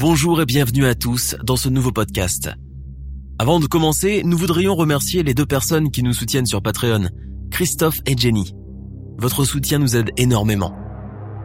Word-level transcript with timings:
Bonjour 0.00 0.40
et 0.40 0.46
bienvenue 0.46 0.86
à 0.86 0.94
tous 0.94 1.36
dans 1.44 1.56
ce 1.56 1.68
nouveau 1.68 1.92
podcast. 1.92 2.48
Avant 3.38 3.60
de 3.60 3.66
commencer, 3.66 4.22
nous 4.24 4.38
voudrions 4.38 4.74
remercier 4.74 5.22
les 5.22 5.34
deux 5.34 5.44
personnes 5.44 5.90
qui 5.90 6.02
nous 6.02 6.14
soutiennent 6.14 6.46
sur 6.46 6.62
Patreon, 6.62 7.10
Christophe 7.50 7.98
et 8.06 8.16
Jenny. 8.16 8.54
Votre 9.18 9.44
soutien 9.44 9.78
nous 9.78 9.96
aide 9.96 10.08
énormément. 10.16 10.74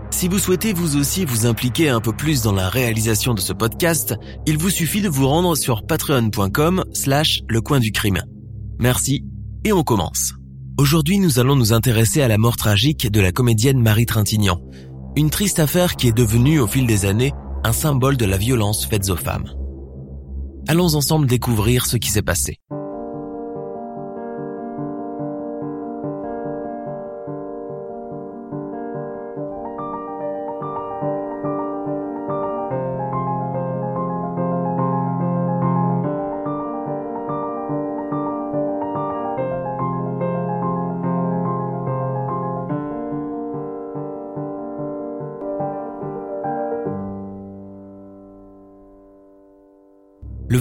Si 0.09 0.29
vous 0.29 0.39
souhaitez 0.39 0.71
vous 0.71 0.95
aussi 0.95 1.25
vous 1.25 1.45
impliquer 1.45 1.89
un 1.89 1.99
peu 1.99 2.13
plus 2.13 2.43
dans 2.43 2.53
la 2.53 2.69
réalisation 2.69 3.33
de 3.33 3.41
ce 3.41 3.51
podcast, 3.51 4.15
il 4.45 4.57
vous 4.57 4.69
suffit 4.69 5.01
de 5.01 5.09
vous 5.09 5.27
rendre 5.27 5.57
sur 5.57 5.85
patreon.com 5.85 6.85
slash 6.93 7.41
le 7.49 7.59
coin 7.59 7.81
du 7.81 7.91
crime. 7.91 8.23
Merci 8.79 9.25
et 9.65 9.73
on 9.73 9.83
commence. 9.83 10.33
Aujourd'hui 10.77 11.19
nous 11.19 11.39
allons 11.39 11.57
nous 11.57 11.73
intéresser 11.73 12.21
à 12.21 12.29
la 12.29 12.37
mort 12.37 12.55
tragique 12.55 13.11
de 13.11 13.19
la 13.19 13.33
comédienne 13.33 13.81
Marie 13.81 14.05
Trintignant. 14.05 14.61
Une 15.17 15.29
triste 15.29 15.59
affaire 15.59 15.97
qui 15.97 16.07
est 16.07 16.15
devenue 16.15 16.61
au 16.61 16.67
fil 16.67 16.87
des 16.87 17.03
années 17.03 17.33
un 17.65 17.73
symbole 17.73 18.15
de 18.15 18.25
la 18.25 18.37
violence 18.37 18.85
faite 18.85 19.09
aux 19.09 19.15
femmes. 19.15 19.49
Allons 20.67 20.93
ensemble 20.93 21.25
découvrir 21.25 21.87
ce 21.87 21.97
qui 21.97 22.11
s'est 22.11 22.21
passé. 22.21 22.59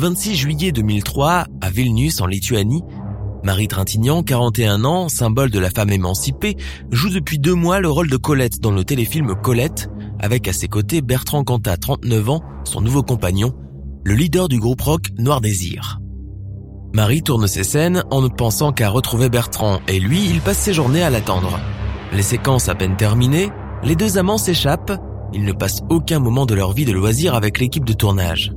26 0.05 0.35
juillet 0.35 0.71
2003, 0.71 1.47
à 1.63 1.71
Vilnius 1.71 2.21
en 2.21 2.27
Lituanie, 2.27 2.83
Marie 3.43 3.69
Trintignant, 3.69 4.23
41 4.23 4.85
ans, 4.85 5.09
symbole 5.09 5.51
de 5.51 5.59
la 5.59 5.71
femme 5.71 5.89
émancipée, 5.89 6.59
joue 6.91 7.09
depuis 7.09 7.39
deux 7.39 7.55
mois 7.55 7.81
le 7.81 7.89
rôle 7.89 8.11
de 8.11 8.19
Colette 8.19 8.61
dans 8.61 8.71
le 8.71 8.85
téléfilm 8.85 9.35
Colette, 9.35 9.89
avec 10.21 10.47
à 10.47 10.53
ses 10.53 10.69
côtés 10.69 11.01
Bertrand 11.01 11.43
Cantat, 11.43 11.79
39 11.79 12.29
ans, 12.29 12.43
son 12.65 12.83
nouveau 12.83 13.03
compagnon, 13.03 13.55
le 14.05 14.15
leader 14.15 14.49
du 14.49 14.61
groupe 14.61 14.83
rock 14.83 15.07
Noir 15.17 15.41
Désir. 15.41 16.01
Marie 16.93 17.23
tourne 17.23 17.47
ses 17.47 17.65
scènes 17.65 18.05
en 18.11 18.21
ne 18.21 18.29
pensant 18.29 18.73
qu'à 18.73 18.91
retrouver 18.91 19.31
Bertrand, 19.31 19.81
et 19.89 20.01
lui, 20.01 20.29
il 20.29 20.43
passe 20.43 20.59
ses 20.59 20.75
journées 20.75 21.03
à 21.03 21.09
l'attendre. 21.09 21.59
Les 22.13 22.21
séquences 22.21 22.69
à 22.69 22.75
peine 22.75 22.99
terminées, 22.99 23.49
les 23.83 23.97
deux 23.97 24.19
amants 24.19 24.37
s'échappent, 24.37 25.01
ils 25.33 25.47
ne 25.47 25.53
passent 25.53 25.81
aucun 25.89 26.19
moment 26.19 26.45
de 26.45 26.55
leur 26.55 26.75
vie 26.75 26.85
de 26.85 26.93
loisir 26.93 27.35
avec 27.35 27.59
l'équipe 27.59 27.87
de 27.87 27.95
tournage. 27.95 28.53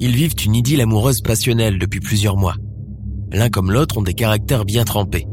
Ils 0.00 0.14
vivent 0.14 0.34
une 0.44 0.54
idylle 0.54 0.80
amoureuse 0.80 1.20
passionnelle 1.20 1.78
depuis 1.78 2.00
plusieurs 2.00 2.36
mois. 2.36 2.54
L'un 3.32 3.48
comme 3.48 3.70
l'autre 3.70 3.98
ont 3.98 4.02
des 4.02 4.14
caractères 4.14 4.64
bien 4.64 4.84
trempés. 4.84 5.26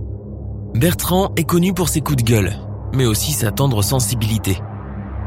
Bertrand 0.75 1.33
est 1.35 1.43
connu 1.43 1.73
pour 1.73 1.89
ses 1.89 2.01
coups 2.01 2.23
de 2.23 2.29
gueule, 2.29 2.53
mais 2.93 3.05
aussi 3.05 3.31
sa 3.31 3.51
tendre 3.51 3.81
sensibilité. 3.81 4.57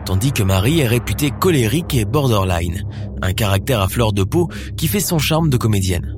Tandis 0.05 0.33
que 0.33 0.43
Marie 0.43 0.81
est 0.81 0.87
réputée 0.87 1.31
colérique 1.31 1.95
et 1.95 2.05
borderline, 2.05 2.83
un 3.23 3.33
caractère 3.33 3.81
à 3.81 3.89
fleur 3.89 4.13
de 4.13 4.25
peau 4.25 4.49
qui 4.77 4.89
fait 4.89 5.01
son 5.01 5.19
charme 5.19 5.51
de 5.51 5.57
comédienne. 5.57 6.17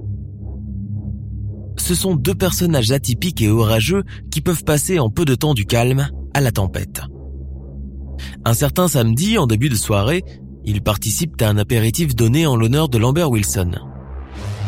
Ce 1.76 1.94
sont 1.94 2.14
deux 2.14 2.34
personnages 2.34 2.92
atypiques 2.92 3.42
et 3.42 3.50
orageux 3.50 4.04
qui 4.30 4.40
peuvent 4.40 4.64
passer 4.64 4.98
en 4.98 5.10
peu 5.10 5.24
de 5.24 5.34
temps 5.34 5.54
du 5.54 5.66
calme 5.66 6.08
à 6.32 6.40
la 6.40 6.52
tempête. 6.52 7.02
Un 8.44 8.54
certain 8.54 8.88
samedi, 8.88 9.38
en 9.38 9.46
début 9.46 9.68
de 9.68 9.74
soirée, 9.74 10.22
ils 10.64 10.82
participent 10.82 11.40
à 11.42 11.48
un 11.48 11.58
apéritif 11.58 12.14
donné 12.14 12.46
en 12.46 12.56
l'honneur 12.56 12.88
de 12.88 12.98
Lambert 12.98 13.30
Wilson. 13.30 13.72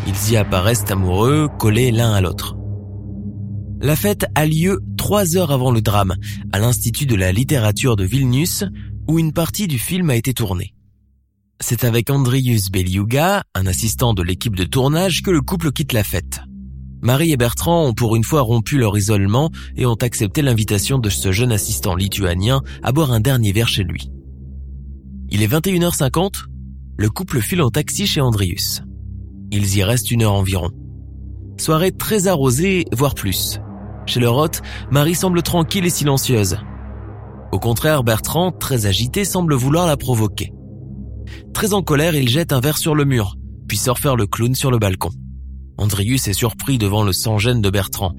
Ils 0.06 0.32
y 0.32 0.36
apparaissent 0.36 0.90
amoureux, 0.90 1.48
collés 1.58 1.90
l'un 1.90 2.12
à 2.12 2.20
l'autre. 2.20 2.56
La 3.80 3.96
fête 3.96 4.26
a 4.34 4.46
lieu 4.46 4.80
trois 4.96 5.36
heures 5.36 5.50
avant 5.50 5.70
le 5.70 5.82
drame, 5.82 6.14
à 6.52 6.58
l'Institut 6.58 7.06
de 7.06 7.14
la 7.14 7.32
littérature 7.32 7.96
de 7.96 8.04
Vilnius, 8.04 8.64
où 9.08 9.18
une 9.18 9.32
partie 9.32 9.66
du 9.66 9.78
film 9.78 10.10
a 10.10 10.16
été 10.16 10.32
tournée. 10.32 10.74
C'est 11.60 11.84
avec 11.84 12.10
Andrius 12.10 12.70
Beliuga, 12.70 13.42
un 13.54 13.66
assistant 13.66 14.14
de 14.14 14.22
l'équipe 14.22 14.56
de 14.56 14.64
tournage, 14.64 15.22
que 15.22 15.30
le 15.30 15.40
couple 15.40 15.72
quitte 15.72 15.92
la 15.92 16.04
fête. 16.04 16.40
Marie 17.02 17.32
et 17.32 17.36
Bertrand 17.36 17.86
ont 17.86 17.94
pour 17.94 18.16
une 18.16 18.24
fois 18.24 18.40
rompu 18.40 18.78
leur 18.78 18.96
isolement 18.96 19.50
et 19.76 19.86
ont 19.86 19.94
accepté 19.94 20.42
l'invitation 20.42 20.98
de 20.98 21.10
ce 21.10 21.30
jeune 21.30 21.52
assistant 21.52 21.94
lituanien 21.94 22.62
à 22.82 22.92
boire 22.92 23.12
un 23.12 23.20
dernier 23.20 23.52
verre 23.52 23.68
chez 23.68 23.84
lui. 23.84 24.10
Il 25.28 25.42
est 25.42 25.48
21h50, 25.48 26.44
le 26.96 27.10
couple 27.10 27.40
file 27.40 27.62
en 27.62 27.70
taxi 27.70 28.06
chez 28.06 28.20
Andrius. 28.20 28.82
Ils 29.50 29.76
y 29.76 29.82
restent 29.82 30.10
une 30.12 30.22
heure 30.22 30.34
environ. 30.34 30.70
Soirée 31.58 31.90
très 31.90 32.28
arrosée, 32.28 32.84
voire 32.92 33.14
plus. 33.14 33.58
Chez 34.06 34.20
leur 34.20 34.36
hôte, 34.36 34.62
Marie 34.90 35.16
semble 35.16 35.42
tranquille 35.42 35.84
et 35.84 35.90
silencieuse. 35.90 36.58
Au 37.50 37.58
contraire, 37.58 38.04
Bertrand, 38.04 38.52
très 38.52 38.86
agité, 38.86 39.24
semble 39.24 39.54
vouloir 39.54 39.86
la 39.86 39.96
provoquer. 39.96 40.52
Très 41.52 41.72
en 41.72 41.82
colère, 41.82 42.14
il 42.14 42.28
jette 42.28 42.52
un 42.52 42.60
verre 42.60 42.78
sur 42.78 42.94
le 42.94 43.04
mur, 43.04 43.36
puis 43.66 43.78
sort 43.78 43.98
faire 43.98 44.14
le 44.14 44.26
clown 44.26 44.54
sur 44.54 44.70
le 44.70 44.78
balcon. 44.78 45.10
Andrius 45.76 46.28
est 46.28 46.34
surpris 46.34 46.78
devant 46.78 47.02
le 47.02 47.12
sans-gêne 47.12 47.60
de 47.60 47.70
Bertrand. 47.70 48.14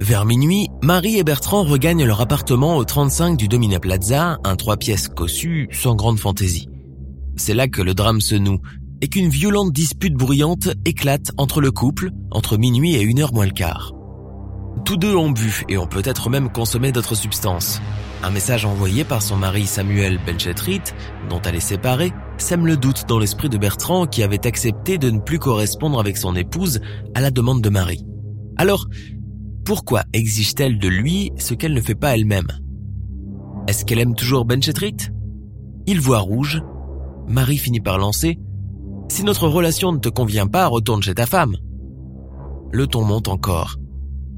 Vers 0.00 0.24
minuit, 0.24 0.68
Marie 0.80 1.18
et 1.18 1.24
Bertrand 1.24 1.64
regagnent 1.64 2.04
leur 2.04 2.20
appartement 2.20 2.76
au 2.76 2.84
35 2.84 3.36
du 3.36 3.48
Domina 3.48 3.80
Plaza, 3.80 4.38
un 4.44 4.54
trois 4.54 4.76
pièces 4.76 5.08
cossu, 5.08 5.68
sans 5.72 5.96
grande 5.96 6.20
fantaisie. 6.20 6.68
C'est 7.36 7.54
là 7.54 7.66
que 7.66 7.82
le 7.82 7.94
drame 7.94 8.20
se 8.20 8.36
noue, 8.36 8.60
et 9.00 9.08
qu'une 9.08 9.28
violente 9.28 9.72
dispute 9.72 10.14
bruyante 10.14 10.68
éclate 10.84 11.32
entre 11.36 11.60
le 11.60 11.72
couple, 11.72 12.10
entre 12.30 12.56
minuit 12.56 12.94
et 12.94 13.02
une 13.02 13.20
heure 13.20 13.34
moins 13.34 13.46
le 13.46 13.50
quart. 13.50 13.92
Tous 14.84 14.96
deux 14.96 15.16
ont 15.16 15.32
bu 15.32 15.64
et 15.68 15.78
ont 15.78 15.88
peut-être 15.88 16.30
même 16.30 16.50
consommé 16.50 16.92
d'autres 16.92 17.16
substances. 17.16 17.80
Un 18.22 18.30
message 18.30 18.64
envoyé 18.64 19.02
par 19.02 19.20
son 19.20 19.36
mari 19.36 19.66
Samuel 19.66 20.20
Belchetrit, 20.24 20.82
dont 21.28 21.42
elle 21.42 21.56
est 21.56 21.60
séparée, 21.60 22.12
sème 22.38 22.66
le 22.66 22.76
doute 22.76 23.04
dans 23.08 23.18
l'esprit 23.18 23.48
de 23.48 23.58
Bertrand 23.58 24.06
qui 24.06 24.22
avait 24.22 24.46
accepté 24.46 24.96
de 24.96 25.10
ne 25.10 25.18
plus 25.18 25.40
correspondre 25.40 25.98
avec 25.98 26.16
son 26.16 26.36
épouse 26.36 26.80
à 27.14 27.20
la 27.20 27.32
demande 27.32 27.62
de 27.62 27.68
Marie. 27.68 28.04
Alors, 28.56 28.86
pourquoi 29.68 30.04
exige-t-elle 30.14 30.78
de 30.78 30.88
lui 30.88 31.30
ce 31.36 31.52
qu'elle 31.52 31.74
ne 31.74 31.82
fait 31.82 31.94
pas 31.94 32.16
elle-même? 32.16 32.48
Est-ce 33.66 33.84
qu'elle 33.84 33.98
aime 33.98 34.14
toujours 34.14 34.46
Benchetrit 34.46 34.96
Il 35.86 36.00
voit 36.00 36.20
rouge. 36.20 36.62
Marie 37.26 37.58
finit 37.58 37.82
par 37.82 37.98
lancer 37.98 38.38
«Si 39.10 39.24
notre 39.24 39.46
relation 39.46 39.92
ne 39.92 39.98
te 39.98 40.08
convient 40.08 40.46
pas, 40.46 40.68
retourne 40.68 41.02
chez 41.02 41.12
ta 41.12 41.26
femme». 41.26 41.54
Le 42.72 42.86
ton 42.86 43.04
monte 43.04 43.28
encore. 43.28 43.76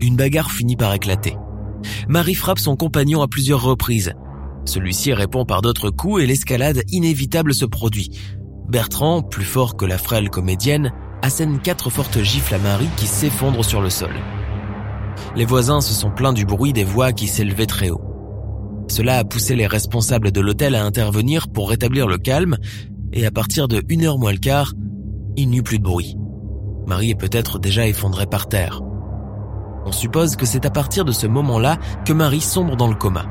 Une 0.00 0.16
bagarre 0.16 0.50
finit 0.50 0.75
par 0.75 0.93
éclater. 0.94 1.37
Marie 2.08 2.34
frappe 2.34 2.58
son 2.58 2.75
compagnon 2.75 3.22
à 3.22 3.28
plusieurs 3.28 3.62
reprises. 3.62 4.12
Celui-ci 4.64 5.12
répond 5.12 5.44
par 5.44 5.62
d'autres 5.62 5.90
coups 5.90 6.25
et 6.25 6.26
l'escalade 6.26 6.82
inévitable 6.88 7.55
se 7.55 7.66
produit. 7.66 8.10
Bertrand, 8.69 9.22
plus 9.22 9.44
fort 9.44 9.76
que 9.76 9.84
la 9.84 9.96
frêle 9.96 10.28
comédienne, 10.28 10.90
assène 11.22 11.60
quatre 11.60 11.88
fortes 11.88 12.20
gifles 12.20 12.56
à 12.56 12.58
Marie 12.58 12.90
qui 12.96 13.06
s'effondre 13.06 13.64
sur 13.64 13.81
le 13.81 13.90
sol 13.90 14.10
les 15.36 15.44
voisins 15.44 15.80
se 15.80 15.94
sont 15.94 16.10
plaints 16.10 16.32
du 16.32 16.44
bruit 16.44 16.72
des 16.72 16.84
voix 16.84 17.12
qui 17.12 17.26
s'élevaient 17.26 17.66
très 17.66 17.90
haut. 17.90 18.02
Cela 18.88 19.18
a 19.18 19.24
poussé 19.24 19.54
les 19.54 19.66
responsables 19.66 20.32
de 20.32 20.40
l'hôtel 20.40 20.74
à 20.74 20.84
intervenir 20.84 21.48
pour 21.48 21.70
rétablir 21.70 22.06
le 22.06 22.18
calme, 22.18 22.56
et 23.12 23.26
à 23.26 23.30
partir 23.30 23.68
de 23.68 23.82
une 23.88 24.04
heure 24.04 24.18
moins 24.18 24.32
le 24.32 24.38
quart, 24.38 24.72
il 25.36 25.48
n'y 25.48 25.58
eut 25.58 25.62
plus 25.62 25.78
de 25.78 25.84
bruit. 25.84 26.16
Marie 26.86 27.10
est 27.10 27.14
peut-être 27.14 27.58
déjà 27.58 27.86
effondrée 27.86 28.26
par 28.26 28.48
terre. 28.48 28.82
On 29.86 29.92
suppose 29.92 30.36
que 30.36 30.46
c'est 30.46 30.66
à 30.66 30.70
partir 30.70 31.04
de 31.04 31.12
ce 31.12 31.26
moment-là 31.26 31.78
que 32.04 32.12
Marie 32.12 32.40
sombre 32.40 32.76
dans 32.76 32.88
le 32.88 32.94
coma. 32.94 33.26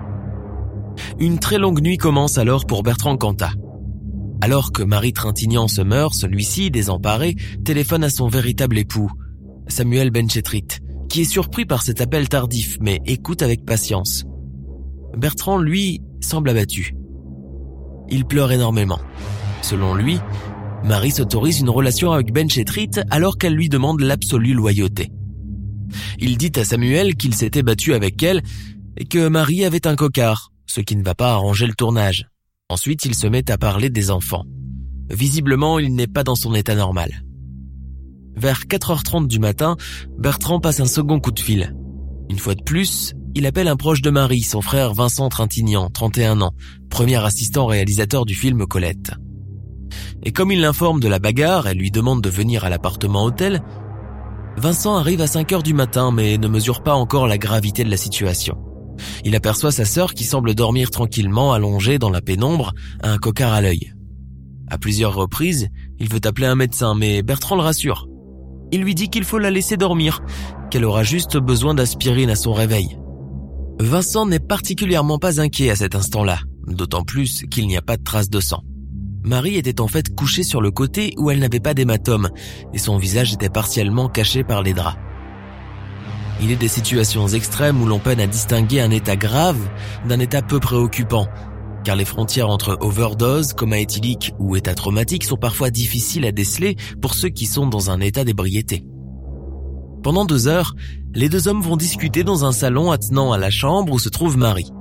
Une 1.19 1.39
très 1.39 1.57
longue 1.57 1.81
nuit 1.81 1.97
commence 1.97 2.37
alors 2.37 2.65
pour 2.65 2.83
Bertrand 2.83 3.17
Cantat. 3.17 3.51
Alors 4.41 4.71
que 4.71 4.83
Marie 4.83 5.13
Trintignant 5.13 5.67
se 5.67 5.81
meurt, 5.81 6.13
celui-ci, 6.13 6.71
désemparé, 6.71 7.35
téléphone 7.65 8.03
à 8.03 8.09
son 8.09 8.27
véritable 8.27 8.77
époux, 8.77 9.11
Samuel 9.67 10.09
Benchetrit, 10.11 10.67
qui 11.09 11.21
est 11.21 11.25
surpris 11.25 11.65
par 11.65 11.81
cet 11.81 12.01
appel 12.01 12.29
tardif, 12.29 12.77
mais 12.79 13.00
écoute 13.06 13.41
avec 13.41 13.65
patience. 13.65 14.23
Bertrand, 15.17 15.57
lui, 15.57 16.01
semble 16.21 16.50
abattu. 16.50 16.94
Il 18.09 18.25
pleure 18.25 18.51
énormément. 18.51 19.00
Selon 19.61 19.94
lui, 19.95 20.19
Marie 20.83 21.11
s'autorise 21.11 21.59
une 21.59 21.69
relation 21.69 22.11
avec 22.11 22.31
Benchetrit 22.31 22.91
alors 23.09 23.38
qu'elle 23.38 23.53
lui 23.53 23.69
demande 23.69 24.01
l'absolue 24.01 24.53
loyauté. 24.53 25.11
Il 26.19 26.38
dit 26.38 26.51
à 26.56 26.63
Samuel 26.63 27.15
qu'il 27.15 27.33
s'était 27.33 27.63
battu 27.63 27.94
avec 27.94 28.21
elle 28.23 28.41
et 28.97 29.05
que 29.05 29.27
Marie 29.27 29.65
avait 29.65 29.88
un 29.88 29.95
cocard, 29.95 30.51
ce 30.65 30.81
qui 30.81 30.95
ne 30.95 31.03
va 31.03 31.15
pas 31.15 31.33
arranger 31.33 31.67
le 31.67 31.73
tournage. 31.73 32.27
Ensuite, 32.69 33.05
il 33.05 33.15
se 33.15 33.27
met 33.27 33.50
à 33.50 33.57
parler 33.57 33.89
des 33.89 34.12
enfants. 34.12 34.45
Visiblement, 35.09 35.79
il 35.79 35.95
n'est 35.95 36.07
pas 36.07 36.23
dans 36.23 36.35
son 36.35 36.53
état 36.53 36.75
normal. 36.75 37.23
Vers 38.39 38.62
4h30 38.62 39.27
du 39.27 39.38
matin, 39.38 39.75
Bertrand 40.18 40.62
passe 40.62 40.80
un 40.80 40.86
second 40.86 41.19
coup 41.19 41.31
de 41.31 41.41
fil. 41.41 41.75
Une 42.30 42.39
fois 42.39 42.56
de 42.56 42.63
plus, 42.63 43.13
il 43.36 43.45
appelle 43.45 43.68
un 43.68 43.75
proche 43.75 44.01
de 44.01 44.09
Marie, 44.09 44.44
son 44.44 44.62
frère 44.62 44.94
Vincent 44.94 45.27
Trintignant, 45.27 45.89
31 45.89 46.39
ans, 46.39 46.53
premier 46.89 47.18
assistant 47.18 47.65
réalisateur 47.65 48.24
du 48.25 48.36
film 48.36 48.65
Colette. 48.65 49.12
Et 50.24 50.31
comme 50.31 50.53
il 50.53 50.62
l'informe 50.62 51.01
de 51.01 51.09
la 51.09 51.19
bagarre 51.19 51.68
et 51.68 51.74
lui 51.74 51.91
demande 51.91 52.21
de 52.21 52.30
venir 52.30 52.63
à 52.63 52.69
l'appartement 52.69 53.25
hôtel, 53.25 53.62
Vincent 54.56 54.95
arrive 54.95 55.19
à 55.19 55.27
5 55.27 55.51
heures 55.51 55.63
du 55.63 55.74
matin 55.74 56.12
mais 56.13 56.38
ne 56.38 56.47
mesure 56.47 56.81
pas 56.81 56.94
encore 56.94 57.27
la 57.27 57.38
gravité 57.38 57.83
de 57.83 57.91
la 57.91 57.97
situation. 57.97 58.57
Il 59.25 59.36
aperçoit 59.36 59.74
sa 59.74 59.83
sœur 59.83 60.13
qui 60.13 60.24
semble 60.24 60.56
dormir 60.56 60.91
tranquillement 60.91 61.51
allongée 61.51 62.00
dans 62.00 62.09
la 62.09 62.21
pénombre, 62.21 62.74
un 63.03 63.18
cocard 63.18 63.51
à 63.51 63.59
l'œil. 63.59 63.94
À 64.69 64.77
plusieurs 64.77 65.13
reprises, 65.13 65.68
il 66.00 66.07
veut 66.07 66.21
appeler 66.24 66.47
un 66.47 66.56
médecin 66.56 66.95
mais 66.95 67.21
Bertrand 67.21 67.57
le 67.57 67.63
rassure. 67.63 68.08
Il 68.71 68.81
lui 68.81 68.95
dit 68.95 69.10
qu'il 69.10 69.24
faut 69.24 69.39
la 69.39 69.50
laisser 69.50 69.77
dormir, 69.77 70.21
qu'elle 70.69 70.86
aura 70.86 71.04
juste 71.04 71.38
besoin 71.38 71.74
d'aspirine 71.74 72.30
à 72.30 72.36
son 72.36 72.54
réveil. 72.54 72.98
Vincent 73.80 74.25
n'est 74.25 74.39
particulièrement 74.39 75.19
pas 75.19 75.39
inquiet 75.42 75.69
à 75.69 75.75
cet 75.75 75.95
instant-là, 75.95 76.39
d'autant 76.68 77.04
plus 77.04 77.44
qu'il 77.50 77.68
n'y 77.68 77.77
a 77.77 77.81
pas 77.81 77.98
de 77.98 78.04
traces 78.04 78.30
de 78.30 78.39
sang. 78.39 78.63
Marie 79.24 79.56
était 79.56 79.81
en 79.81 79.88
fait 79.88 80.16
couchée 80.16 80.44
sur 80.44 80.62
le 80.62 80.71
côté 80.71 81.13
où 81.18 81.30
elle 81.30 81.39
n'avait 81.39 81.60
pas 81.60 81.74
d'hématome 81.74 82.30
et 82.74 82.77
son 82.77 82.98
visage 82.98 83.33
était 83.33 83.50
partiellement 83.50 84.07
caché 84.07 84.44
par 84.44 84.63
les 84.63 84.74
draps. 84.74 84.98
Il 86.42 86.51
est 86.51 86.56
des 86.56 86.69
situations 86.69 87.27
extrêmes 87.27 87.81
où 87.81 87.86
l'on 87.86 88.00
peine 88.00 88.22
à 88.22 88.27
distinguer 88.27 88.80
un 88.80 88.92
état 88.92 89.18
grave 89.18 89.60
d'un 90.07 90.19
état 90.19 90.42
peu 90.42 90.60
préoccupant, 90.60 91.27
car 91.83 91.95
les 91.95 92.05
frontières 92.05 92.49
entre 92.49 92.77
overdose, 92.81 93.53
coma 93.53 93.79
éthylique 93.79 94.33
ou 94.39 94.55
état 94.55 94.75
traumatique 94.75 95.23
sont 95.23 95.37
parfois 95.37 95.69
difficiles 95.69 96.25
à 96.25 96.31
déceler 96.31 96.75
pour 97.01 97.13
ceux 97.13 97.29
qui 97.29 97.45
sont 97.45 97.67
dans 97.67 97.89
un 97.91 97.99
état 97.99 98.23
d'ébriété. 98.23 98.83
Pendant 100.03 100.25
deux 100.25 100.47
heures, 100.47 100.75
les 101.13 101.29
deux 101.29 101.47
hommes 101.47 101.61
vont 101.61 101.77
discuter 101.77 102.23
dans 102.23 102.45
un 102.45 102.51
salon 102.51 102.91
attenant 102.91 103.31
à 103.31 103.37
la 103.37 103.49
chambre 103.49 103.93
où 103.93 103.99
se 103.99 104.09
trouve 104.09 104.37
Marie. 104.37 104.71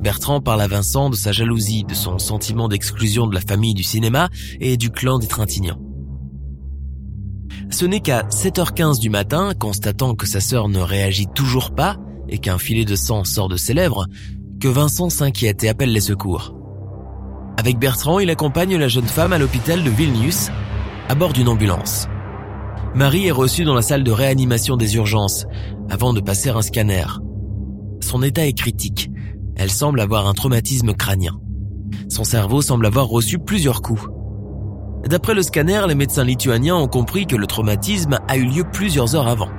Bertrand 0.00 0.40
parle 0.40 0.62
à 0.62 0.68
Vincent 0.68 1.10
de 1.10 1.16
sa 1.16 1.32
jalousie, 1.32 1.84
de 1.84 1.94
son 1.94 2.18
sentiment 2.18 2.68
d'exclusion 2.68 3.26
de 3.26 3.34
la 3.34 3.40
famille 3.40 3.74
du 3.74 3.82
cinéma 3.82 4.30
et 4.60 4.76
du 4.76 4.90
clan 4.90 5.18
des 5.18 5.26
Trintignants. 5.26 5.80
Ce 7.70 7.84
n'est 7.84 8.00
qu'à 8.00 8.22
7h15 8.28 8.98
du 8.98 9.10
matin, 9.10 9.52
constatant 9.58 10.14
que 10.14 10.26
sa 10.26 10.40
sœur 10.40 10.68
ne 10.68 10.80
réagit 10.80 11.26
toujours 11.34 11.74
pas 11.74 11.96
et 12.28 12.38
qu'un 12.38 12.58
filet 12.58 12.84
de 12.84 12.96
sang 12.96 13.24
sort 13.24 13.48
de 13.48 13.56
ses 13.56 13.74
lèvres, 13.74 14.06
que 14.60 14.68
Vincent 14.68 15.10
s'inquiète 15.10 15.64
et 15.64 15.68
appelle 15.68 15.92
les 15.92 16.00
secours. 16.00 16.54
Avec 17.56 17.78
Bertrand, 17.78 18.18
il 18.20 18.30
accompagne 18.30 18.76
la 18.76 18.88
jeune 18.88 19.06
femme 19.06 19.32
à 19.32 19.38
l'hôpital 19.38 19.82
de 19.82 19.90
Vilnius, 19.90 20.50
à 21.08 21.14
bord 21.14 21.32
d'une 21.32 21.48
ambulance. 21.48 22.08
Marie 22.94 23.26
est 23.26 23.32
reçue 23.32 23.64
dans 23.64 23.74
la 23.74 23.82
salle 23.82 24.04
de 24.04 24.12
réanimation 24.12 24.76
des 24.76 24.96
urgences, 24.96 25.46
avant 25.88 26.12
de 26.12 26.20
passer 26.20 26.50
un 26.50 26.62
scanner. 26.62 27.06
Son 28.00 28.22
état 28.22 28.46
est 28.46 28.52
critique 28.52 29.10
elle 29.60 29.70
semble 29.70 30.00
avoir 30.00 30.26
un 30.26 30.32
traumatisme 30.32 30.94
crânien. 30.94 31.38
Son 32.08 32.24
cerveau 32.24 32.62
semble 32.62 32.86
avoir 32.86 33.08
reçu 33.08 33.38
plusieurs 33.38 33.82
coups. 33.82 34.08
D'après 35.04 35.34
le 35.34 35.42
scanner, 35.42 35.82
les 35.86 35.94
médecins 35.94 36.24
lituaniens 36.24 36.76
ont 36.76 36.88
compris 36.88 37.26
que 37.26 37.36
le 37.36 37.46
traumatisme 37.46 38.20
a 38.26 38.38
eu 38.38 38.46
lieu 38.46 38.64
plusieurs 38.64 39.14
heures 39.14 39.28
avant. 39.28 39.50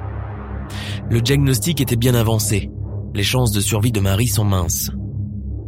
Le 1.12 1.22
diagnostic 1.22 1.82
était 1.82 1.98
bien 1.98 2.16
avancé. 2.16 2.72
Les 3.14 3.24
chances 3.24 3.52
de 3.52 3.60
survie 3.60 3.92
de 3.92 4.00
Marie 4.00 4.28
sont 4.28 4.46
minces. 4.46 4.92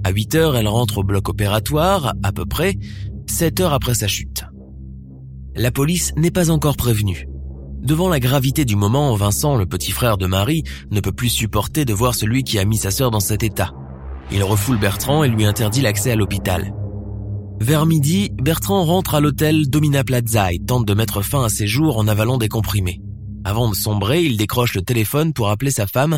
À 0.05 0.11
8 0.11 0.35
heures, 0.35 0.55
elle 0.55 0.67
rentre 0.67 0.99
au 0.99 1.03
bloc 1.03 1.27
opératoire, 1.27 2.13
à 2.23 2.31
peu 2.31 2.45
près 2.45 2.75
7 3.29 3.59
heures 3.59 3.73
après 3.73 3.95
sa 3.95 4.07
chute. 4.07 4.45
La 5.55 5.71
police 5.71 6.13
n'est 6.15 6.31
pas 6.31 6.49
encore 6.49 6.77
prévenue. 6.77 7.27
Devant 7.81 8.07
la 8.07 8.21
gravité 8.21 8.63
du 8.63 8.77
moment, 8.77 9.13
Vincent, 9.15 9.57
le 9.57 9.65
petit 9.65 9.91
frère 9.91 10.17
de 10.17 10.25
Marie, 10.25 10.63
ne 10.89 11.01
peut 11.01 11.11
plus 11.11 11.29
supporter 11.29 11.83
de 11.83 11.93
voir 11.93 12.15
celui 12.15 12.43
qui 12.43 12.59
a 12.59 12.65
mis 12.65 12.77
sa 12.77 12.91
sœur 12.91 13.11
dans 13.11 13.19
cet 13.19 13.43
état. 13.43 13.73
Il 14.31 14.41
refoule 14.41 14.79
Bertrand 14.79 15.25
et 15.25 15.29
lui 15.29 15.43
interdit 15.43 15.81
l'accès 15.81 16.11
à 16.11 16.15
l'hôpital. 16.15 16.73
Vers 17.59 17.85
midi, 17.85 18.31
Bertrand 18.41 18.85
rentre 18.85 19.15
à 19.15 19.19
l'hôtel 19.19 19.69
Domina 19.69 20.05
Plaza 20.05 20.53
et 20.53 20.59
tente 20.59 20.85
de 20.85 20.93
mettre 20.93 21.21
fin 21.21 21.43
à 21.43 21.49
ses 21.49 21.67
jours 21.67 21.97
en 21.97 22.07
avalant 22.07 22.37
des 22.37 22.47
comprimés. 22.49 23.01
Avant 23.43 23.69
de 23.69 23.75
sombrer, 23.75 24.23
il 24.23 24.37
décroche 24.37 24.75
le 24.75 24.81
téléphone 24.81 25.33
pour 25.33 25.49
appeler 25.49 25.71
sa 25.71 25.85
femme, 25.85 26.17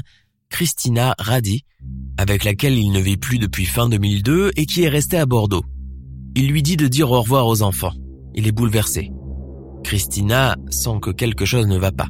Christina 0.49 1.15
Radi, 1.19 1.63
avec 2.17 2.43
laquelle 2.43 2.77
il 2.77 2.91
ne 2.91 2.99
vit 2.99 3.17
plus 3.17 3.39
depuis 3.39 3.65
fin 3.65 3.89
2002 3.89 4.51
et 4.55 4.65
qui 4.65 4.83
est 4.83 4.89
restée 4.89 5.17
à 5.17 5.25
Bordeaux. 5.25 5.65
Il 6.35 6.47
lui 6.47 6.63
dit 6.63 6.77
de 6.77 6.87
dire 6.87 7.11
au 7.11 7.21
revoir 7.21 7.47
aux 7.47 7.61
enfants. 7.61 7.93
Il 8.33 8.47
est 8.47 8.51
bouleversé. 8.51 9.11
Christina 9.83 10.55
sent 10.69 10.99
que 11.01 11.11
quelque 11.11 11.45
chose 11.45 11.67
ne 11.67 11.77
va 11.77 11.91
pas. 11.91 12.07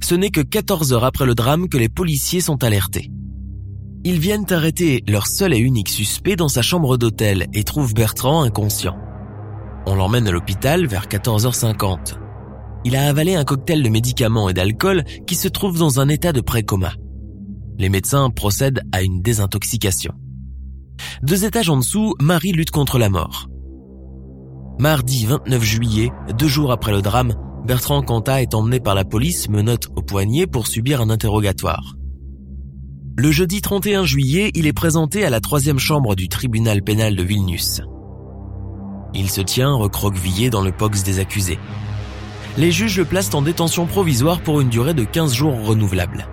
Ce 0.00 0.14
n'est 0.14 0.30
que 0.30 0.40
14 0.40 0.92
heures 0.92 1.04
après 1.04 1.26
le 1.26 1.34
drame 1.34 1.68
que 1.68 1.76
les 1.76 1.88
policiers 1.88 2.40
sont 2.40 2.62
alertés. 2.64 3.10
Ils 4.04 4.20
viennent 4.20 4.46
arrêter 4.50 5.02
leur 5.08 5.26
seul 5.26 5.52
et 5.52 5.58
unique 5.58 5.88
suspect 5.88 6.36
dans 6.36 6.48
sa 6.48 6.62
chambre 6.62 6.96
d'hôtel 6.96 7.48
et 7.52 7.64
trouvent 7.64 7.94
Bertrand 7.94 8.42
inconscient. 8.42 8.96
On 9.86 9.94
l'emmène 9.94 10.28
à 10.28 10.30
l'hôpital 10.30 10.86
vers 10.86 11.06
14h50. 11.06 12.14
Il 12.84 12.94
a 12.94 13.08
avalé 13.08 13.34
un 13.34 13.44
cocktail 13.44 13.82
de 13.82 13.88
médicaments 13.88 14.48
et 14.48 14.54
d'alcool 14.54 15.04
qui 15.26 15.34
se 15.34 15.48
trouve 15.48 15.78
dans 15.78 16.00
un 16.00 16.08
état 16.08 16.32
de 16.32 16.40
pré-coma. 16.40 16.92
Les 17.78 17.88
médecins 17.88 18.28
procèdent 18.30 18.82
à 18.90 19.02
une 19.02 19.22
désintoxication. 19.22 20.12
Deux 21.22 21.44
étages 21.44 21.70
en 21.70 21.76
dessous, 21.76 22.14
Marie 22.20 22.50
lutte 22.50 22.72
contre 22.72 22.98
la 22.98 23.08
mort. 23.08 23.48
Mardi 24.80 25.26
29 25.26 25.62
juillet, 25.62 26.10
deux 26.36 26.48
jours 26.48 26.72
après 26.72 26.90
le 26.90 27.02
drame, 27.02 27.34
Bertrand 27.64 28.02
Cantat 28.02 28.42
est 28.42 28.54
emmené 28.54 28.80
par 28.80 28.96
la 28.96 29.04
police 29.04 29.48
menotte 29.48 29.88
au 29.94 30.02
poignet 30.02 30.48
pour 30.48 30.66
subir 30.66 31.00
un 31.00 31.08
interrogatoire. 31.08 31.94
Le 33.16 33.30
jeudi 33.30 33.60
31 33.60 34.04
juillet, 34.04 34.50
il 34.54 34.66
est 34.66 34.72
présenté 34.72 35.24
à 35.24 35.30
la 35.30 35.40
troisième 35.40 35.78
chambre 35.78 36.16
du 36.16 36.28
tribunal 36.28 36.82
pénal 36.82 37.14
de 37.14 37.22
Vilnius. 37.22 37.80
Il 39.14 39.30
se 39.30 39.40
tient 39.40 39.72
recroquevillé 39.72 40.50
dans 40.50 40.62
le 40.62 40.72
box 40.72 41.04
des 41.04 41.20
accusés. 41.20 41.58
Les 42.56 42.72
juges 42.72 42.98
le 42.98 43.04
placent 43.04 43.34
en 43.34 43.42
détention 43.42 43.86
provisoire 43.86 44.40
pour 44.40 44.60
une 44.60 44.68
durée 44.68 44.94
de 44.94 45.04
15 45.04 45.32
jours 45.32 45.64
renouvelable. 45.64 46.26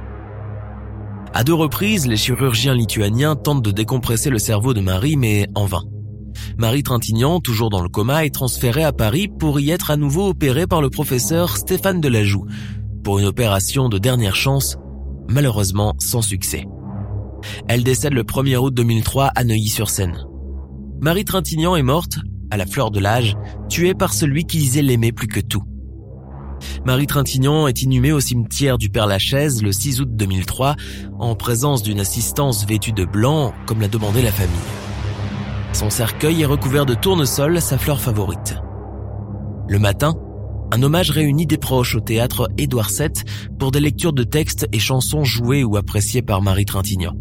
À 1.37 1.43
deux 1.43 1.53
reprises, 1.53 2.07
les 2.07 2.15
chirurgiens 2.15 2.73
lituaniens 2.73 3.35
tentent 3.35 3.61
de 3.61 3.71
décompresser 3.71 4.29
le 4.29 4.39
cerveau 4.39 4.73
de 4.73 4.79
Marie, 4.79 5.17
mais 5.17 5.49
en 5.53 5.65
vain. 5.65 5.83
Marie 6.57 6.81
Trintignant, 6.81 7.41
toujours 7.41 7.69
dans 7.69 7.81
le 7.81 7.89
coma, 7.89 8.23
est 8.23 8.33
transférée 8.33 8.85
à 8.85 8.93
Paris 8.93 9.27
pour 9.27 9.59
y 9.59 9.69
être 9.69 9.91
à 9.91 9.97
nouveau 9.97 10.29
opérée 10.29 10.65
par 10.65 10.81
le 10.81 10.89
professeur 10.89 11.57
Stéphane 11.57 11.99
Delajoux, 11.99 12.45
pour 13.03 13.19
une 13.19 13.25
opération 13.25 13.89
de 13.89 13.97
dernière 13.97 14.37
chance, 14.37 14.77
malheureusement 15.27 15.93
sans 15.99 16.21
succès. 16.21 16.67
Elle 17.67 17.83
décède 17.83 18.13
le 18.13 18.23
1er 18.23 18.55
août 18.55 18.73
2003 18.73 19.25
à 19.35 19.43
Neuilly-sur-Seine. 19.43 20.25
Marie 21.01 21.25
Trintignant 21.25 21.75
est 21.75 21.83
morte, 21.83 22.17
à 22.49 22.55
la 22.55 22.65
fleur 22.65 22.91
de 22.91 23.01
l'âge, 23.01 23.35
tuée 23.67 23.93
par 23.93 24.13
celui 24.13 24.45
qui 24.45 24.59
disait 24.59 24.81
l'aimer 24.81 25.11
plus 25.11 25.27
que 25.27 25.41
tout. 25.41 25.63
Marie 26.85 27.07
Trintignant 27.07 27.67
est 27.67 27.81
inhumée 27.81 28.11
au 28.11 28.19
cimetière 28.19 28.77
du 28.77 28.89
Père-Lachaise 28.89 29.61
le 29.61 29.71
6 29.71 30.01
août 30.01 30.09
2003 30.11 30.75
en 31.19 31.35
présence 31.35 31.83
d'une 31.83 31.99
assistance 31.99 32.65
vêtue 32.65 32.91
de 32.91 33.05
blanc 33.05 33.53
comme 33.65 33.81
l'a 33.81 33.87
demandé 33.87 34.21
la 34.21 34.31
famille. 34.31 34.55
Son 35.73 35.89
cercueil 35.89 36.41
est 36.41 36.45
recouvert 36.45 36.85
de 36.85 36.93
tournesol, 36.93 37.59
sa 37.59 37.77
fleur 37.77 37.99
favorite. 37.99 38.55
Le 39.67 39.79
matin, 39.79 40.15
un 40.71 40.81
hommage 40.83 41.11
réunit 41.11 41.45
des 41.45 41.57
proches 41.57 41.95
au 41.95 41.99
théâtre 41.99 42.49
Édouard 42.57 42.89
VII 42.89 43.09
pour 43.59 43.71
des 43.71 43.79
lectures 43.79 44.13
de 44.13 44.23
textes 44.23 44.67
et 44.71 44.79
chansons 44.79 45.23
jouées 45.23 45.63
ou 45.63 45.77
appréciées 45.77 46.21
par 46.21 46.41
Marie 46.41 46.65
Trintignant. 46.65 47.15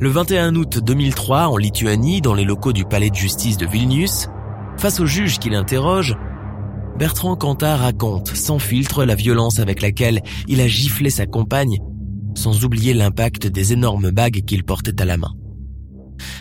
Le 0.00 0.08
21 0.08 0.54
août 0.56 0.78
2003, 0.78 1.48
en 1.48 1.56
Lituanie, 1.56 2.20
dans 2.20 2.34
les 2.34 2.44
locaux 2.44 2.72
du 2.72 2.84
palais 2.84 3.10
de 3.10 3.14
justice 3.14 3.56
de 3.56 3.66
Vilnius, 3.66 4.28
face 4.76 5.00
au 5.00 5.06
juge 5.06 5.38
qui 5.38 5.50
l'interroge, 5.50 6.16
Bertrand 6.98 7.36
Cantat 7.36 7.76
raconte 7.76 8.34
sans 8.34 8.58
filtre 8.58 9.04
la 9.04 9.14
violence 9.14 9.60
avec 9.60 9.82
laquelle 9.82 10.20
il 10.48 10.60
a 10.60 10.66
giflé 10.66 11.10
sa 11.10 11.26
compagne, 11.26 11.78
sans 12.34 12.64
oublier 12.64 12.92
l'impact 12.92 13.46
des 13.46 13.72
énormes 13.72 14.10
bagues 14.10 14.44
qu'il 14.44 14.64
portait 14.64 15.00
à 15.00 15.04
la 15.04 15.16
main. 15.16 15.32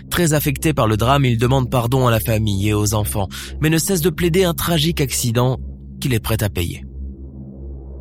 Très 0.09 0.33
affecté 0.33 0.73
par 0.73 0.87
le 0.87 0.97
drame, 0.97 1.25
il 1.25 1.37
demande 1.37 1.69
pardon 1.69 2.07
à 2.07 2.11
la 2.11 2.19
famille 2.19 2.69
et 2.69 2.73
aux 2.73 2.95
enfants, 2.95 3.27
mais 3.61 3.69
ne 3.69 3.77
cesse 3.77 4.01
de 4.01 4.09
plaider 4.09 4.45
un 4.45 4.55
tragique 4.55 4.99
accident 4.99 5.59
qu'il 6.01 6.15
est 6.15 6.19
prêt 6.19 6.41
à 6.41 6.49
payer. 6.49 6.83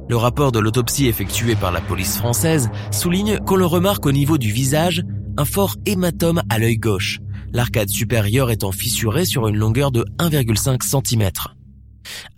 Le 0.08 0.16
rapport 0.16 0.50
de 0.50 0.58
l'autopsie 0.58 1.08
effectué 1.08 1.56
par 1.56 1.72
la 1.72 1.82
police 1.82 2.16
française 2.16 2.70
souligne 2.90 3.38
qu'on 3.40 3.56
le 3.56 3.66
remarque 3.66 4.06
au 4.06 4.12
niveau 4.12 4.38
du 4.38 4.50
visage 4.50 5.04
un 5.36 5.44
fort 5.44 5.76
hématome 5.84 6.40
à 6.48 6.58
l'œil 6.58 6.78
gauche, 6.78 7.18
l'arcade 7.52 7.90
supérieure 7.90 8.50
étant 8.50 8.72
fissurée 8.72 9.26
sur 9.26 9.46
une 9.46 9.56
longueur 9.56 9.90
de 9.90 10.06
1,5 10.18 10.82
cm. 10.82 11.30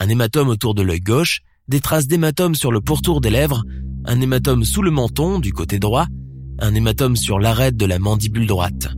Un 0.01 0.09
hématome 0.09 0.49
autour 0.49 0.75
de 0.75 0.83
l'œil 0.83 1.01
gauche, 1.01 1.41
des 1.69 1.81
traces 1.81 2.07
d'hématome 2.07 2.55
sur 2.55 2.73
le 2.73 2.81
pourtour 2.81 3.21
des 3.21 3.31
lèvres, 3.31 3.63
un 4.05 4.21
hématome 4.21 4.65
sous 4.65 4.83
le 4.83 4.91
menton 4.91 5.39
du 5.39 5.53
côté 5.53 5.79
droit, 5.79 6.07
un 6.61 6.75
hématome 6.75 7.17
sur 7.17 7.39
l'arête 7.39 7.77
de 7.77 7.87
la 7.87 7.99
mandibule 7.99 8.47
droite. 8.47 8.89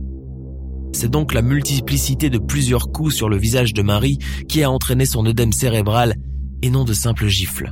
C'est 0.93 1.09
donc 1.09 1.33
la 1.33 1.41
multiplicité 1.41 2.29
de 2.29 2.37
plusieurs 2.37 2.91
coups 2.91 3.15
sur 3.15 3.29
le 3.29 3.37
visage 3.37 3.73
de 3.73 3.81
Marie 3.81 4.17
qui 4.47 4.63
a 4.63 4.69
entraîné 4.71 5.05
son 5.05 5.25
œdème 5.25 5.51
cérébral 5.51 6.15
et 6.61 6.69
non 6.69 6.83
de 6.83 6.93
simples 6.93 7.27
gifles. 7.27 7.71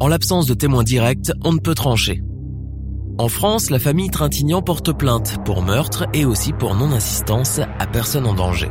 En 0.00 0.08
l'absence 0.08 0.46
de 0.46 0.54
témoins 0.54 0.82
directs, 0.82 1.30
on 1.44 1.52
ne 1.52 1.58
peut 1.58 1.74
trancher. 1.74 2.22
En 3.18 3.28
France, 3.28 3.70
la 3.70 3.78
famille 3.78 4.10
Trintignant 4.10 4.62
porte 4.62 4.96
plainte 4.96 5.36
pour 5.44 5.62
meurtre 5.62 6.06
et 6.14 6.24
aussi 6.24 6.52
pour 6.52 6.74
non-assistance 6.74 7.60
à 7.78 7.86
personne 7.86 8.26
en 8.26 8.34
danger. 8.34 8.70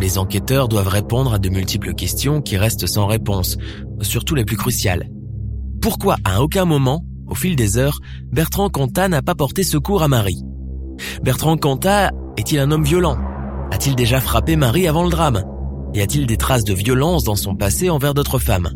Les 0.00 0.16
enquêteurs 0.16 0.68
doivent 0.68 0.88
répondre 0.88 1.34
à 1.34 1.38
de 1.38 1.48
multiples 1.48 1.94
questions 1.94 2.40
qui 2.40 2.56
restent 2.56 2.86
sans 2.86 3.06
réponse, 3.06 3.58
surtout 4.00 4.34
les 4.34 4.44
plus 4.44 4.56
cruciales. 4.56 5.10
Pourquoi 5.80 6.16
à 6.24 6.40
aucun 6.40 6.64
moment, 6.64 7.04
au 7.26 7.34
fil 7.34 7.56
des 7.56 7.78
heures, 7.78 7.98
Bertrand 8.32 8.68
Cantat 8.68 9.08
n'a 9.08 9.22
pas 9.22 9.34
porté 9.34 9.62
secours 9.62 10.02
à 10.02 10.08
Marie? 10.08 10.42
Bertrand 11.22 11.56
Cantat 11.56 12.10
est-il 12.36 12.58
un 12.58 12.70
homme 12.70 12.84
violent? 12.84 13.18
A-t-il 13.72 13.96
déjà 13.96 14.20
frappé 14.20 14.56
Marie 14.56 14.86
avant 14.86 15.04
le 15.04 15.10
drame? 15.10 15.42
Y 15.94 16.00
a-t-il 16.00 16.26
des 16.26 16.36
traces 16.36 16.64
de 16.64 16.74
violence 16.74 17.24
dans 17.24 17.36
son 17.36 17.56
passé 17.56 17.90
envers 17.90 18.14
d'autres 18.14 18.38
femmes? 18.38 18.70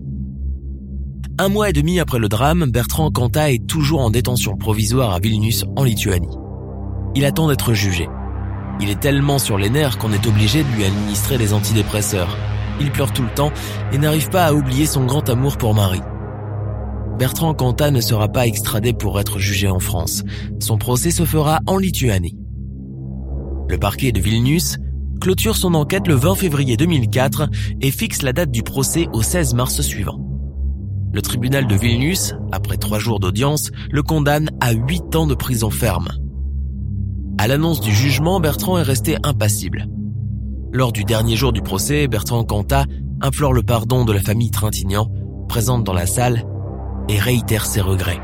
Un 1.39 1.49
mois 1.49 1.71
et 1.71 1.73
demi 1.73 2.01
après 2.01 2.19
le 2.19 2.29
drame, 2.29 2.71
Bertrand 2.71 3.11
Cantat 3.11 3.53
est 3.53 3.67
toujours 3.67 4.01
en 4.01 4.11
détention 4.11 4.57
provisoire 4.57 5.13
à 5.13 5.19
Vilnius, 5.19 5.65
en 5.77 5.85
Lituanie. 5.85 6.37
Il 7.15 7.25
attend 7.25 7.49
d'être 7.49 7.75
jugé. 7.75 8.09
Il 8.83 8.91
est 8.91 8.99
tellement 8.99 9.39
sur 9.39 9.59
les 9.59 9.71
nerfs 9.71 9.97
qu'on 9.97 10.13
est 10.13 10.27
obligé 10.27 10.65
de 10.65 10.69
lui 10.71 10.85
administrer 10.85 11.39
des 11.39 11.53
antidépresseurs. 11.53 12.37
Il 12.81 12.91
pleure 12.91 13.13
tout 13.13 13.23
le 13.23 13.33
temps 13.33 13.53
et 13.93 13.99
n'arrive 13.99 14.29
pas 14.29 14.45
à 14.45 14.53
oublier 14.53 14.87
son 14.87 15.05
grand 15.05 15.29
amour 15.29 15.57
pour 15.57 15.73
Marie. 15.73 16.03
Bertrand 17.17 17.55
Cantat 17.55 17.93
ne 17.93 18.01
sera 18.01 18.27
pas 18.27 18.49
extradé 18.49 18.93
pour 18.93 19.21
être 19.21 19.39
jugé 19.39 19.69
en 19.69 19.79
France. 19.79 20.25
Son 20.59 20.79
procès 20.79 21.13
se 21.13 21.25
fera 21.25 21.61
en 21.69 21.79
Lituanie. 21.79 22.37
Le 23.69 23.79
parquet 23.79 24.11
de 24.11 24.21
Vilnius 24.21 24.79
clôture 25.21 25.55
son 25.55 25.75
enquête 25.75 26.09
le 26.09 26.15
20 26.15 26.35
février 26.35 26.77
2004 26.77 27.49
et 27.81 27.93
fixe 27.93 28.23
la 28.23 28.33
date 28.33 28.51
du 28.51 28.65
procès 28.65 29.07
au 29.13 29.23
16 29.23 29.55
mars 29.55 29.81
suivant. 29.81 30.19
Le 31.13 31.23
tribunal 31.23 31.69
de 31.69 31.77
Vilnius, 31.77 32.35
après 32.51 32.79
trois 32.79 32.99
jours 32.99 33.21
d'audience, 33.21 33.71
le 33.93 34.03
condamne 34.03 34.51
à 34.61 34.73
huit 34.73 35.15
ans 35.15 35.29
de 35.29 35.37
prison 35.37 35.71
ferme. 35.71 36.09
À 37.43 37.49
l'annonce 37.49 37.81
du 37.81 37.93
jugement, 37.93 38.39
Bertrand 38.39 38.79
est 38.79 38.85
resté 38.85 39.17
impassible. 39.25 39.89
Lors 40.73 40.93
du 40.93 41.03
dernier 41.03 41.35
jour 41.35 41.53
du 41.53 41.61
procès, 41.61 42.07
Bertrand 42.07 42.45
Cantat 42.45 42.85
implore 43.21 43.53
le 43.53 43.65
pardon 43.65 44.05
de 44.05 44.13
la 44.13 44.21
famille 44.21 44.53
Trintignant, 44.53 45.09
présente 45.49 45.83
dans 45.83 45.93
la 45.93 46.07
salle, 46.07 46.45
et 47.09 47.19
réitère 47.19 47.67
ses 47.67 47.81
regrets. 47.81 48.21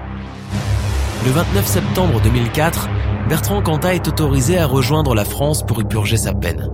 Le 1.24 1.32
29 1.32 1.66
septembre 1.66 2.20
2004, 2.22 2.88
Bertrand 3.28 3.60
Cantat 3.60 3.96
est 3.96 4.06
autorisé 4.06 4.56
à 4.56 4.68
rejoindre 4.68 5.16
la 5.16 5.24
France 5.24 5.66
pour 5.66 5.80
y 5.80 5.84
purger 5.84 6.16
sa 6.16 6.32
peine. 6.32 6.68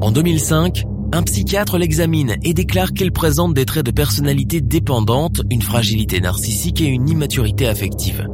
En 0.00 0.10
2005, 0.10 0.84
un 1.12 1.22
psychiatre 1.22 1.76
l'examine 1.76 2.36
et 2.42 2.54
déclare 2.54 2.94
qu'elle 2.94 3.12
présente 3.12 3.52
des 3.52 3.66
traits 3.66 3.84
de 3.84 3.90
personnalité 3.90 4.62
dépendante, 4.62 5.42
une 5.50 5.60
fragilité 5.60 6.18
narcissique 6.18 6.80
et 6.80 6.86
une 6.86 7.10
immaturité 7.10 7.68
affective. 7.68 8.26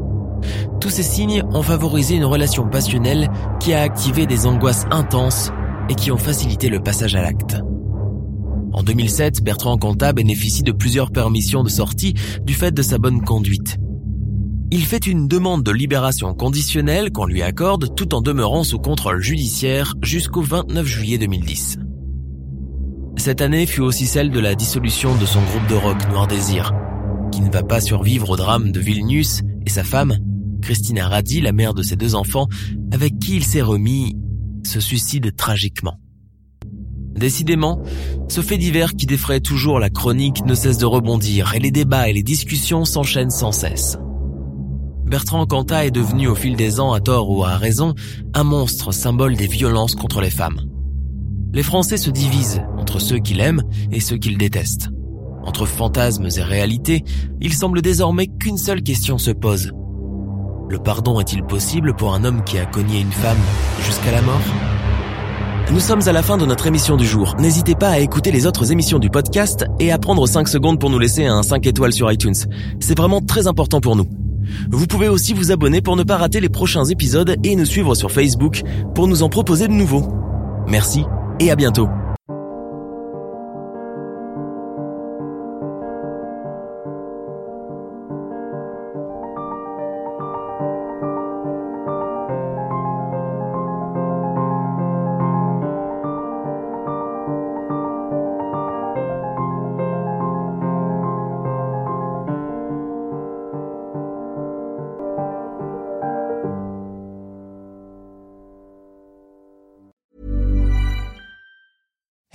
Tous 0.80 0.90
ces 0.90 1.02
signes 1.02 1.42
ont 1.52 1.62
favorisé 1.62 2.14
une 2.14 2.24
relation 2.24 2.68
passionnelle 2.68 3.28
qui 3.58 3.72
a 3.72 3.82
activé 3.82 4.26
des 4.26 4.46
angoisses 4.46 4.84
intenses 4.90 5.50
et 5.88 5.94
qui 5.94 6.12
ont 6.12 6.18
facilité 6.18 6.68
le 6.68 6.80
passage 6.80 7.16
à 7.16 7.22
l'acte. 7.22 7.56
En 8.72 8.82
2007, 8.84 9.42
Bertrand 9.42 9.76
Cantat 9.76 10.12
bénéficie 10.12 10.62
de 10.62 10.70
plusieurs 10.70 11.10
permissions 11.10 11.64
de 11.64 11.68
sortie 11.68 12.14
du 12.44 12.54
fait 12.54 12.70
de 12.70 12.82
sa 12.82 12.98
bonne 12.98 13.22
conduite. 13.22 13.76
Il 14.70 14.84
fait 14.84 15.06
une 15.06 15.26
demande 15.26 15.64
de 15.64 15.72
libération 15.72 16.34
conditionnelle 16.34 17.10
qu'on 17.10 17.24
lui 17.24 17.42
accorde 17.42 17.94
tout 17.96 18.14
en 18.14 18.20
demeurant 18.20 18.62
sous 18.62 18.78
contrôle 18.78 19.20
judiciaire 19.20 19.94
jusqu'au 20.02 20.42
29 20.42 20.86
juillet 20.86 21.18
2010. 21.18 21.78
Cette 23.16 23.40
année 23.40 23.66
fut 23.66 23.80
aussi 23.80 24.06
celle 24.06 24.30
de 24.30 24.38
la 24.38 24.54
dissolution 24.54 25.16
de 25.16 25.26
son 25.26 25.40
groupe 25.40 25.66
de 25.68 25.74
rock 25.74 25.96
Noir 26.10 26.28
Désir, 26.28 26.72
qui 27.32 27.40
ne 27.40 27.50
va 27.50 27.64
pas 27.64 27.80
survivre 27.80 28.30
au 28.30 28.36
drame 28.36 28.70
de 28.70 28.78
Vilnius 28.78 29.42
et 29.66 29.70
sa 29.70 29.82
femme, 29.82 30.18
Christina 30.62 31.08
Radi, 31.08 31.40
la 31.40 31.52
mère 31.52 31.74
de 31.74 31.82
ses 31.82 31.96
deux 31.96 32.14
enfants, 32.14 32.48
avec 32.92 33.18
qui 33.18 33.36
il 33.36 33.44
s'est 33.44 33.62
remis, 33.62 34.16
se 34.64 34.80
suicide 34.80 35.34
tragiquement. 35.36 35.98
Décidément, 37.14 37.82
ce 38.28 38.40
fait 38.40 38.58
divers 38.58 38.94
qui 38.94 39.06
défraie 39.06 39.40
toujours 39.40 39.80
la 39.80 39.90
chronique 39.90 40.44
ne 40.44 40.54
cesse 40.54 40.78
de 40.78 40.86
rebondir 40.86 41.54
et 41.54 41.58
les 41.58 41.72
débats 41.72 42.08
et 42.08 42.12
les 42.12 42.22
discussions 42.22 42.84
s'enchaînent 42.84 43.30
sans 43.30 43.50
cesse. 43.50 43.98
Bertrand 45.04 45.46
Cantat 45.46 45.86
est 45.86 45.90
devenu 45.90 46.28
au 46.28 46.34
fil 46.34 46.54
des 46.54 46.80
ans, 46.80 46.92
à 46.92 47.00
tort 47.00 47.30
ou 47.30 47.42
à 47.42 47.56
raison, 47.56 47.94
un 48.34 48.44
monstre 48.44 48.92
symbole 48.92 49.36
des 49.36 49.46
violences 49.46 49.94
contre 49.94 50.20
les 50.20 50.30
femmes. 50.30 50.60
Les 51.52 51.62
Français 51.62 51.96
se 51.96 52.10
divisent 52.10 52.62
entre 52.76 53.00
ceux 53.00 53.18
qui 53.18 53.34
l'aiment 53.34 53.62
et 53.90 54.00
ceux 54.00 54.18
qui 54.18 54.28
le 54.28 54.36
détestent. 54.36 54.90
Entre 55.44 55.64
fantasmes 55.64 56.28
et 56.36 56.42
réalités, 56.42 57.04
il 57.40 57.54
semble 57.54 57.80
désormais 57.80 58.26
qu'une 58.26 58.58
seule 58.58 58.82
question 58.82 59.16
se 59.16 59.30
pose. 59.30 59.72
Le 60.70 60.78
pardon 60.78 61.18
est-il 61.18 61.42
possible 61.42 61.94
pour 61.94 62.12
un 62.12 62.24
homme 62.24 62.44
qui 62.44 62.58
a 62.58 62.66
cogné 62.66 63.00
une 63.00 63.10
femme 63.10 63.38
jusqu'à 63.86 64.12
la 64.12 64.20
mort? 64.20 64.42
Nous 65.72 65.80
sommes 65.80 66.06
à 66.06 66.12
la 66.12 66.22
fin 66.22 66.36
de 66.36 66.44
notre 66.44 66.66
émission 66.66 66.98
du 66.98 67.06
jour. 67.06 67.36
N'hésitez 67.38 67.74
pas 67.74 67.88
à 67.88 67.98
écouter 68.00 68.30
les 68.30 68.46
autres 68.46 68.70
émissions 68.70 68.98
du 68.98 69.08
podcast 69.08 69.64
et 69.80 69.92
à 69.92 69.98
prendre 69.98 70.26
5 70.26 70.46
secondes 70.46 70.78
pour 70.78 70.90
nous 70.90 70.98
laisser 70.98 71.24
un 71.24 71.42
5 71.42 71.66
étoiles 71.66 71.94
sur 71.94 72.12
iTunes. 72.12 72.34
C'est 72.80 72.96
vraiment 72.98 73.22
très 73.22 73.46
important 73.46 73.80
pour 73.80 73.96
nous. 73.96 74.06
Vous 74.70 74.86
pouvez 74.86 75.08
aussi 75.08 75.32
vous 75.32 75.52
abonner 75.52 75.80
pour 75.80 75.96
ne 75.96 76.02
pas 76.02 76.18
rater 76.18 76.40
les 76.40 76.50
prochains 76.50 76.84
épisodes 76.84 77.36
et 77.42 77.56
nous 77.56 77.64
suivre 77.66 77.94
sur 77.94 78.12
Facebook 78.12 78.62
pour 78.94 79.08
nous 79.08 79.22
en 79.22 79.30
proposer 79.30 79.68
de 79.68 79.72
nouveaux. 79.72 80.06
Merci 80.66 81.04
et 81.40 81.50
à 81.50 81.56
bientôt. 81.56 81.88